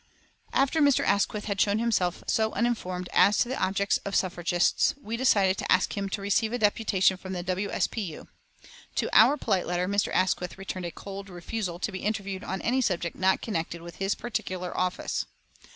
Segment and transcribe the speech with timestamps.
[0.51, 1.05] After Mr.
[1.05, 5.59] Asquith had shown himself so uninformed as to the objects of the suffragists, we decided
[5.59, 7.69] to ask him to receive a deputation from the W.
[7.69, 7.85] S.
[7.85, 8.01] P.
[8.13, 8.27] U.
[8.95, 10.11] To our polite letter Mr.
[10.11, 14.15] Asquith returned a cold refusal to be interviewed on any subject not connected with his
[14.15, 15.27] particular office.